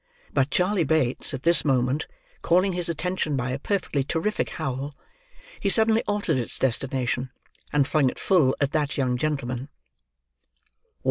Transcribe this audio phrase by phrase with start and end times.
[0.33, 2.07] But Charley Bates, at this moment,
[2.41, 4.95] calling his attention by a perfectly terrific howl,
[5.59, 7.29] he suddenly altered its destination,
[7.71, 9.69] and flung it full at that young gentleman.